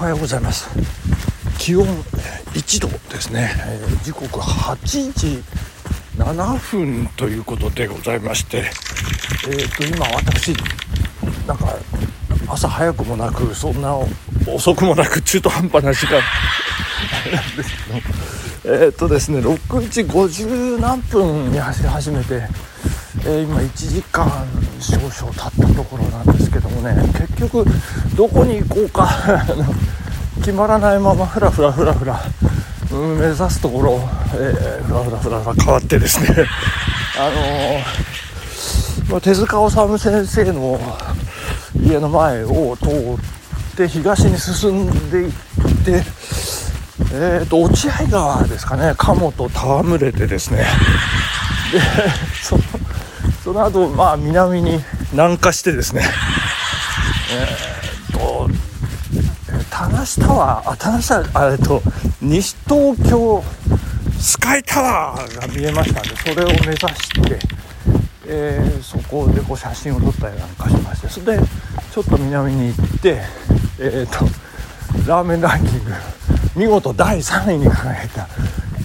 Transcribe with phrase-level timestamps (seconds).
[0.00, 0.68] おはようございます。
[1.58, 1.84] 気温
[2.54, 5.42] 1度ですね、えー、時刻8時
[6.16, 8.58] 7分ということでございまして
[9.48, 10.54] えー、と今私
[11.48, 11.74] なんか
[12.46, 13.98] 朝早くもなくそんな
[14.46, 16.20] 遅くもなく中途半端な時間。
[17.32, 17.70] な んです
[18.62, 22.44] けどえっ、とですね6時50何分に走り始めて、
[23.24, 24.26] えー、今1時間
[24.80, 27.64] 少々経ったところなんですけどもね結局
[28.16, 29.08] どこに行こうか
[30.38, 32.20] 決まらないままふらふらふらふら、
[32.92, 34.00] うん、目指すところ、
[34.34, 34.54] え、
[34.86, 36.28] ふらふらふらふら変わってですね
[37.18, 40.80] あのー、ま、手塚治虫先生の
[41.82, 45.32] 家の前を通って東に進んでいっ
[45.84, 46.02] て
[47.10, 50.66] えーと、落合川ですかね鴨と戯れてですね。
[51.72, 51.80] で
[52.42, 52.56] そ
[53.48, 54.78] その後まあ南に。
[55.12, 56.02] 南下してですね。
[57.32, 58.46] えーと
[59.70, 61.80] 田無タワーあ田無タワーえっと
[62.20, 63.42] 西東京
[64.18, 67.38] スカイタワーが見えましたんでそれを目指して
[68.26, 71.42] えー、そこでこう写真を撮ったりなんかしましてそれで
[71.90, 73.22] ちょっと南に行って
[73.80, 74.26] えっ、ー、と
[75.08, 75.92] ラーメンランキング
[76.54, 78.28] 見事第3位に輝いた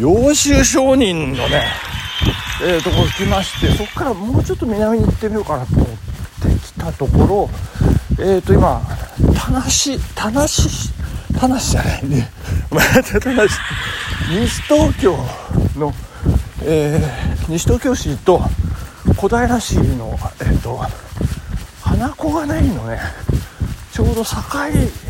[0.00, 1.95] 揚州商人のね
[2.62, 7.50] えー、ところ来ましてそこからもうちょっと南に行ってみようかなと思ってきたところ
[8.18, 8.80] えっ、ー、と今
[9.34, 9.60] 田無
[10.14, 10.48] 田無
[11.38, 12.30] 田無じゃないね。
[12.70, 13.46] また田無。
[14.28, 15.16] 西東京
[15.76, 15.94] の、
[16.62, 18.42] えー、西東京市と
[19.16, 20.80] 小平市のえっ、ー、と
[21.82, 22.98] 花子がないのね。
[23.92, 24.30] ちょうど境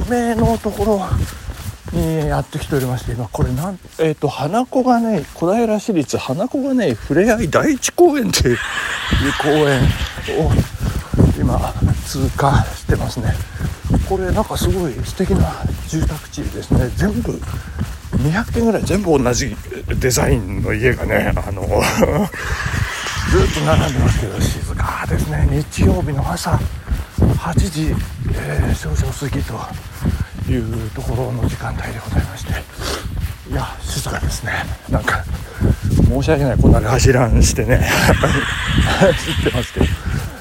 [0.08, 1.08] 目のところ
[1.97, 8.58] にやってきておりまして今これなんえっ、ー、と花子がね小平市立花子がねふれあい第一公園という
[9.42, 9.83] 公園
[10.39, 10.52] を
[11.39, 11.74] 今
[12.06, 13.34] 通過してますね。
[14.08, 15.52] これなんかすごい素敵な
[15.89, 16.89] 住宅地ですね。
[16.97, 17.33] 全部
[18.12, 19.56] 200軒ぐらい全部同じ
[19.98, 21.62] デザインの家がねあの
[23.30, 25.48] ずっと並んでますけど静かですね。
[25.51, 26.58] 日曜日の朝
[27.18, 27.95] 8時、
[28.33, 29.61] えー、少々過ぎと
[30.52, 32.52] いうところの時間帯でございまして。
[33.51, 34.52] いや静かですね。
[34.90, 35.24] なんか
[36.08, 37.77] 申し訳ないこんなに走らんしてね。
[38.98, 39.86] 走ってますけど。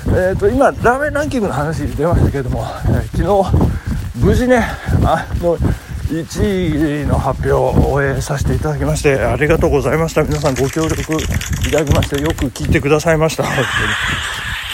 [0.07, 4.63] えーと、今ラーメンランキングの話出ましたけれども、えー、昨日無事ね
[5.03, 5.57] あの
[6.07, 10.23] 1位の発表を終えさせていただきましてありがとうございました。
[10.23, 13.44] 皆さんご協力いただきましてよく聞いてくださいました。
[13.44, 13.67] 本当に。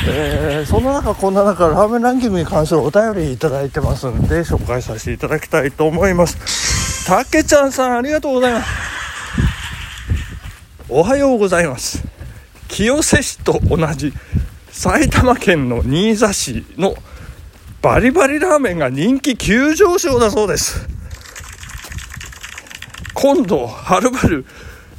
[0.08, 7.06] えー、その中こんな中ラーメンランキングに関するお便りいただいてますんで紹介させていただきたいと思います。
[7.06, 8.68] たけちゃんさんありがとうございます。
[10.90, 12.04] おはようございます。
[12.68, 14.14] 清瀬市と同じ
[14.72, 16.96] 埼玉県の新座市の
[17.82, 20.88] バリバリラーメンが人気急上昇だそうです。
[23.14, 24.46] 今度はるばる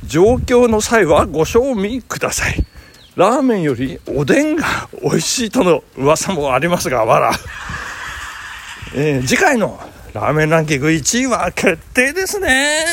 [0.05, 2.72] 状況の際はご賞味ください。
[3.17, 7.33] ラーメンよりおでんが 美味しいとの噂もありますが、わら。
[8.95, 9.81] えー、次回の
[10.13, 12.85] ラーメンランキング1位は決定ですね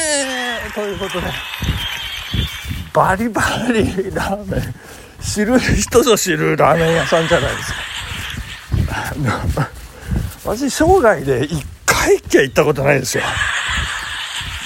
[0.74, 1.28] ということで、
[2.94, 4.75] バリバリラーメン、
[5.22, 7.79] 知る人ぞ知るラーメン屋さんじゃないですか。
[10.46, 13.24] 私、生涯で1回っきゃ行ったことないですよ。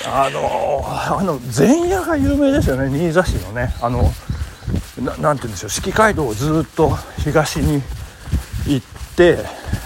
[0.06, 3.74] あの、あの、前夜が有名ですよね、新座市のね。
[3.81, 4.13] あの、
[5.01, 6.91] ななんて言うんでしょう四季街道をずっと
[7.24, 7.81] 東に
[8.68, 9.38] 行って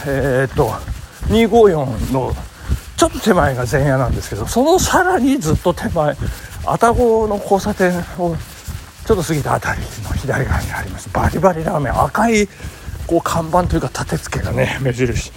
[0.06, 0.70] えっ、と
[1.28, 2.34] 254の
[2.96, 6.16] ちょっと手前が前夜なんですけどそのさらにずっと手前
[6.66, 8.36] 愛宕の交差点を
[9.06, 11.10] ちょっと過ぎた辺りの左側にあります。
[11.14, 12.48] バリバリラーメン赤い
[13.08, 15.32] こう看板というか立て付けがね目印、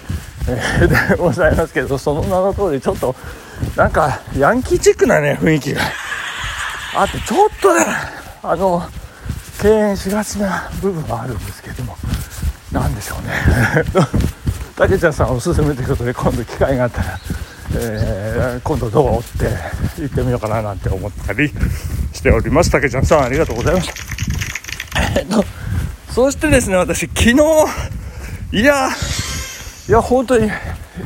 [0.49, 3.15] えー、でございますけどその名の通りちょっと
[3.77, 5.83] なんかヤンキーチックなね雰囲気が。
[6.97, 7.87] あってちょっとね
[8.43, 8.83] あの
[9.61, 11.97] 敬遠しがちな部分はあるんですけども
[12.73, 13.35] 何でしょうね。
[14.77, 17.19] たけちゃんさんおすすめということで今度機会があったら、
[17.75, 19.21] えー、今度どう？
[19.21, 19.49] って
[20.01, 21.53] 行ってみようかななんて思ったり
[22.13, 22.71] しております。
[22.71, 23.93] たけちゃんさんありがとうございました
[25.19, 25.45] えっと
[26.11, 27.35] そしてですね私昨日
[28.53, 28.89] いや
[29.89, 30.51] いや本当に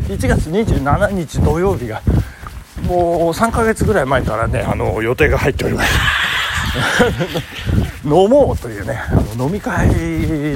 [0.08, 2.02] 1月27日土曜日が
[2.82, 5.88] もう3ヶ月ぐらい前からねあの予定が入っております。
[8.04, 9.88] 飲もうというねあの飲み会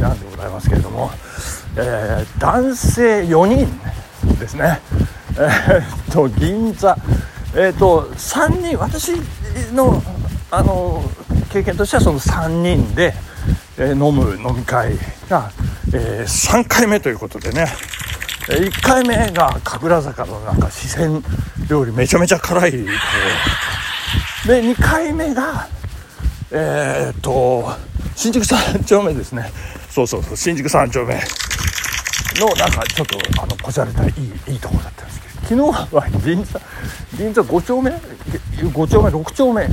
[0.00, 1.10] なんでございますけれども、
[1.76, 3.80] えー、男性4人
[4.38, 4.80] ですね。
[5.36, 6.96] えー、と銀座
[7.54, 9.12] えー、っと3人私
[9.72, 10.02] の
[10.50, 11.02] あの
[11.50, 13.14] 経験としてはその3人で、
[13.78, 14.98] えー、飲む飲み会
[15.28, 15.50] が、
[15.92, 17.66] え3回目ということでね。
[18.48, 21.22] 1回目が神楽坂のなんか四川
[21.68, 22.78] 料理めちゃめちゃ辛いで
[24.46, 25.68] 2回目が
[26.50, 27.64] えー、っと
[28.16, 29.50] 新宿三丁目ですね。
[29.90, 36.60] そうそうそう新宿三丁目のなんかちょっとあのこじゃれたいいいいところだったんですけど昨日は銀座
[37.16, 39.68] 銀座5丁目？5丁目？6丁目？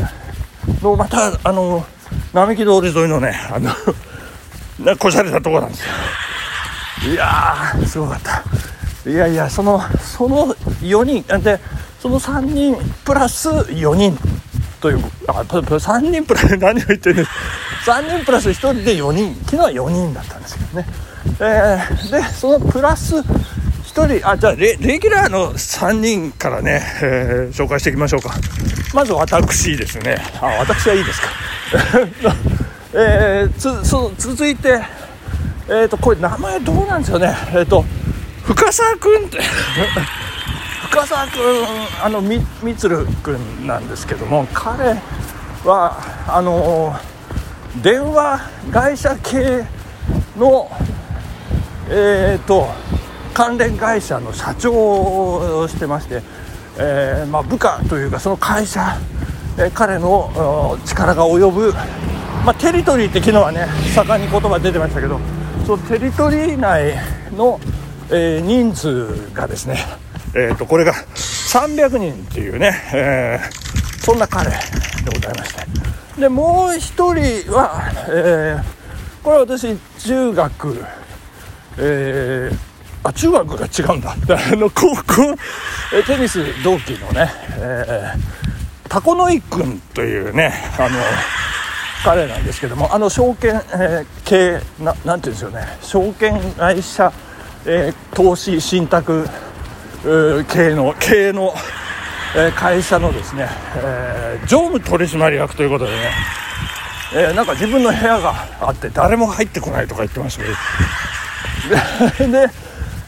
[0.81, 1.85] のまたあの
[2.33, 3.71] 並木通り沿いのねあの
[4.79, 5.83] なこじゃれたとこなんです
[7.07, 7.13] よ。
[7.13, 8.43] いやーすごかった。
[9.09, 10.47] いやいやそのその
[10.81, 11.59] 4人で
[11.99, 12.75] その3人
[13.05, 14.17] プラス4人。
[14.85, 17.13] というあ3人プラス 何を言ってる？
[17.13, 19.35] んです3人プラス1人で4人。
[19.45, 20.87] 昨日は4人だったんですけどね、
[21.39, 28.35] えー、でそのプラス1人あじゃあレレギュラーの3人からね、えー、紹介していきましょうか。
[28.93, 30.17] まず私ですね。
[30.39, 31.27] あ私はいいですか。
[32.93, 34.69] えー、つそ続いて
[35.67, 37.35] えっ、ー、とこれ名前どうなんですよね。
[37.53, 37.83] えっ、ー、と
[38.43, 39.39] 深澤君って。
[40.95, 41.41] 深澤君
[42.01, 44.93] あのみみつる君なんですけども彼
[45.65, 46.95] はあの
[47.83, 48.39] 電話
[48.71, 49.65] 会社系
[50.37, 50.71] の
[51.89, 52.67] えっ、ー、と
[53.33, 56.21] 関連会社の社長をしてまして、
[56.79, 58.97] えーまあ、部下というかその会社、
[59.59, 61.73] え、彼の力が及ぶ、
[62.45, 65.19] まあ、テリトリーって昨日はね盛んに言葉出てましたけど
[65.65, 66.95] そのテリトリー内
[67.35, 67.59] の
[68.11, 69.79] えー、人数がですね、
[70.35, 74.57] えー、とこれが300人っていうね、えー、そんな彼で
[75.13, 75.65] ございまして。
[76.19, 76.79] でもう1
[77.43, 80.85] 人は、えー、これは私中学、
[81.77, 82.57] えー、
[83.03, 84.15] あ中学が違うんだ。
[84.51, 85.37] あの高校
[86.05, 90.89] テニス同期のね、えー、タコノイ君というねあの
[92.03, 95.77] 彼なんですけどもあの証券、えー、系ななんていうんですよね。
[95.81, 97.11] 証券会社
[97.67, 99.27] えー、投資信託
[100.47, 101.53] 系の経営の、
[102.35, 103.47] え、会社のですね、
[103.77, 106.11] えー、常務取締役ということでね、
[107.15, 110.49] えなんか自分の部屋があって誰も入ってこないとか言ってましたけ
[112.25, 112.31] ど。
[112.31, 112.49] で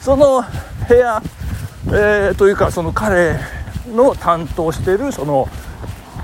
[0.02, 0.44] その
[0.88, 1.22] 部屋、
[1.94, 3.38] えというかその彼
[3.94, 5.48] の担当しているその、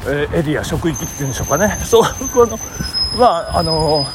[0.08, 1.78] えエリア職域っていうんでしょうかね。
[1.84, 2.02] そ
[2.34, 2.58] この
[3.18, 4.08] まああの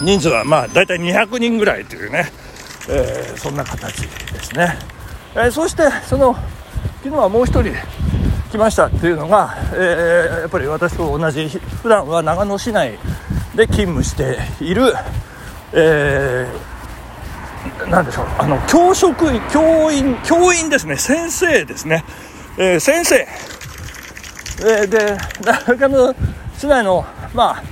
[0.00, 2.30] 人数はまあ大体200人ぐらいというね
[2.88, 4.78] え、そんな形ですね、
[5.36, 6.34] えー、そしてその
[7.02, 7.74] 昨日はもう1人
[8.50, 12.98] 来ましたっていうのが、えー、やっぱり私と同じ普段は長野市内
[13.54, 14.94] で勤務している、
[15.74, 20.96] えー、なんでしょうあの教職員教員教員ですね。
[20.96, 22.04] 先生ですね、
[22.56, 25.18] えー、先生、えー、で
[25.66, 26.14] 長野
[26.56, 27.04] 市内の
[27.34, 27.62] ま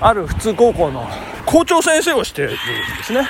[0.00, 1.08] あある普通高校の
[1.46, 2.58] 校長先生をしているんで
[3.04, 3.26] すね。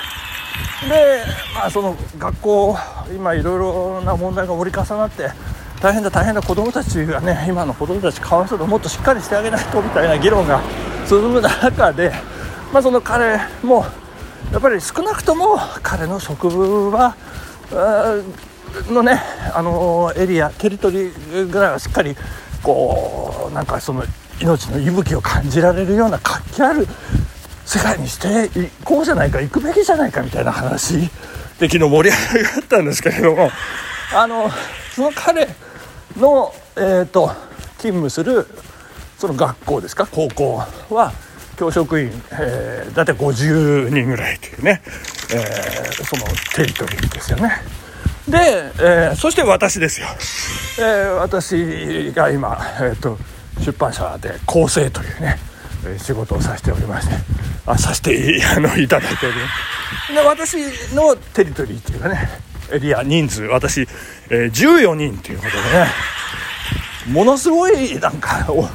[0.87, 1.23] で、
[1.53, 2.77] まあ、その学校
[3.15, 5.29] 今いろいろな問題が折り重なって
[5.81, 10.61] 大変だ大変だ子どもたちがね今の子どもたちかわいそうともっとしっかりしてあげないとみたいな議論が
[11.07, 12.11] 進む中で、
[12.73, 13.85] まあ、その彼も
[14.51, 17.15] やっぱり少なくとも彼の職務は
[18.91, 19.21] のね
[19.53, 22.15] あのエリアテリトリーぐらいはしっかり
[22.63, 24.03] こうなんかその
[24.41, 26.87] 命の息吹を感じられるような活気ある
[27.69, 30.97] 世界にしていこうじゃないか行くべきじゃないかみたいな話。
[31.59, 33.51] で昨日盛り上がったんですけれども。
[34.15, 34.49] あの
[34.95, 35.47] その彼
[36.17, 37.27] の、えーと、
[37.77, 38.47] 勤務する
[39.19, 40.07] その学校ですか？
[40.07, 41.13] 高校は
[41.57, 44.81] 教職員、えー、大体50人ぐらいというね、
[45.31, 46.23] えー、その
[46.55, 47.61] テリトリーですよね。
[48.27, 48.37] で、
[48.79, 50.07] えー、そして私ですよ。
[50.79, 53.19] えー、私が今、えーと
[53.59, 55.37] 出版社で構成というね
[55.97, 57.13] 仕事をさせておりまして
[57.69, 59.41] あさせてあのいただいておりま
[60.07, 60.13] す。
[60.13, 62.27] で私のテリトリーっていうかね
[62.71, 63.81] エリア人数私、
[64.29, 65.87] えー、14人ということでね
[67.07, 68.67] ものすごいなんかお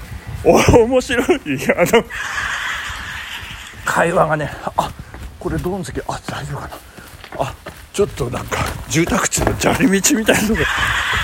[0.49, 2.05] お面白いあの
[3.85, 4.93] 会話がねあ
[5.41, 6.77] これどん席あ大丈夫かな。
[7.37, 7.55] あ
[7.93, 8.59] ちょっとなんか
[8.89, 10.61] 住宅地の砂利道みたいなとこ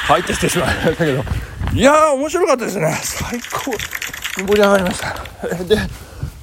[0.09, 1.25] 入ってきてしまいましたけど。
[1.73, 2.93] いやー面白かったですね。
[3.01, 3.71] 最高。
[4.37, 5.15] 盛り上がりました。
[5.65, 5.77] で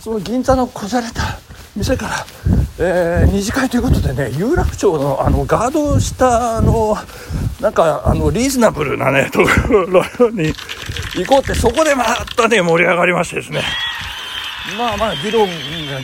[0.07, 1.37] その銀座のこじゃれた
[1.75, 2.25] 店から、
[2.79, 6.95] えー、二次会ということでね有楽町のあのガード下の
[7.59, 9.49] なんかあのリーズナブルなね とこ
[10.17, 10.53] ろに
[11.13, 12.05] 行こうってそこでま
[12.37, 13.61] たね盛り上がりましてですね。
[14.77, 15.49] まあまあ議論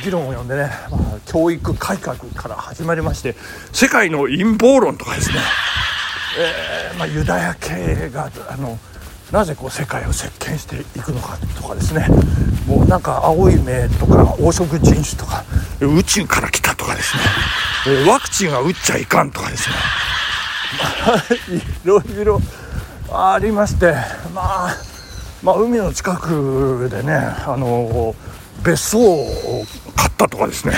[0.03, 3.37] 議論を呼んでね、まあ、教育改革から始まりまして
[3.71, 5.35] 世界の陰謀論とかですね、
[6.39, 8.77] えーまあ、ユダヤ系があの
[9.31, 12.07] なぜこう世界を席巻していくのかとかですね。
[12.67, 15.43] もうなんか青い目とか黄色人種とか
[15.81, 17.23] 宇宙から来たとかですね。
[18.07, 19.75] ワクチンは打っちゃいかんとかですね。
[21.83, 22.41] いろいろ
[23.11, 23.93] ありまして
[24.33, 24.75] まあ
[25.43, 28.15] まあ海の近くでねあの
[28.63, 29.65] 別荘を
[29.95, 30.73] 買ったとかですね。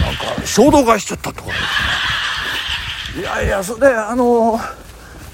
[0.00, 3.22] なんか衝動買いしちゃったとかですね。
[3.22, 4.58] いやいやそれであの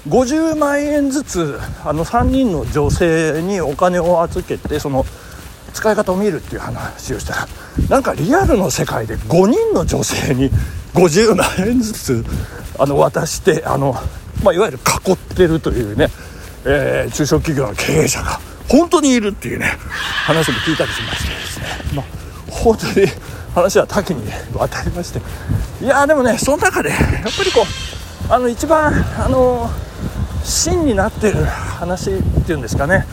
[0.07, 5.05] 50万円ずつあの3人の女性にお金を預けてその
[5.73, 7.47] 使い方を見るっていう話をしたら
[7.89, 10.49] なんかリアルの世界で5人の女性に
[10.93, 12.25] 50万円ずつ
[12.79, 13.93] あの渡してあの、
[14.43, 16.07] まあ、いわゆる囲ってるというね、
[16.65, 18.39] えー、中小企業の経営者が
[18.69, 19.67] 本当にいるっていうね
[20.25, 21.65] 話も聞いたりしましてですね、
[21.95, 22.05] まあ、
[22.49, 23.07] 本当に
[23.53, 25.21] 話は多岐に渡りまして。
[25.83, 27.65] いやでもねその中でやっぱりこ
[28.29, 29.67] うあの一番あの
[30.43, 33.05] 真になってる話っていうんですかね。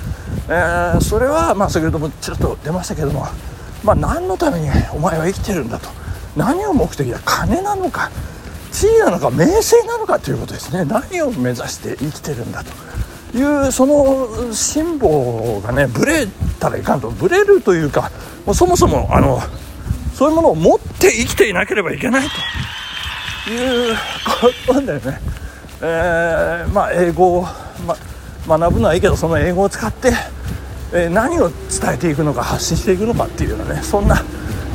[0.48, 3.26] えー、それはまあ先ほどもちらっと出ましたけども、
[3.84, 5.88] まあ、何のためにお前は生きてるんだと。
[6.36, 7.20] 何を目的だ。
[7.24, 8.10] 金なのか
[8.72, 10.84] 地位なのか名声なのかということですね。
[10.84, 12.72] 何を目指して生きてるんだと。
[13.36, 16.26] いうその辛抱がねぶれ
[16.58, 17.10] たらいかんと。
[17.10, 18.10] ぶれるというか
[18.46, 19.40] もうそもそもあの
[20.14, 23.50] そういうものを持って生きていなければいけないと。
[23.50, 23.96] いう
[24.66, 25.00] ことでね、
[25.80, 27.46] えー、まあ英語を、
[28.46, 30.12] ま、学ぶのはいいけどその英語を使って
[30.92, 34.22] え何を伝えていくのか発信していくのかっていうようなねそんな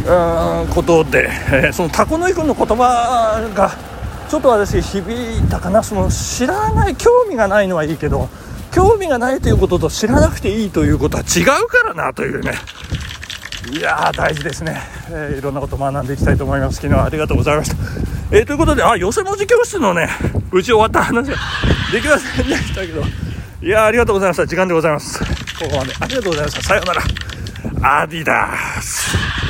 [0.05, 3.71] うんことで、えー、そのタコノイ君の言葉が
[4.29, 5.83] ちょっと私響いたかな。
[5.83, 8.29] その知らない興味がないのはいいけど
[8.71, 12.53] 興味がないということと知らなくていいということは違うからなというね
[13.71, 16.77] いやー大事ですね、えー、いろんなこと学んでいきたいと思います。
[16.77, 17.77] 昨日はありがとうございました、
[18.35, 20.09] えー、ということであ寄せ文字教室のね
[20.51, 21.27] うち終わった話。
[21.27, 21.37] が
[21.91, 23.01] できませんでしたけど。
[23.61, 24.45] いやありがとうございました。
[24.45, 25.19] 時間でございます。
[25.19, 25.25] こ
[25.69, 25.93] こまで。
[25.99, 26.61] ありがとうございました。
[26.61, 28.01] さようなら。
[28.01, 29.42] アディダース。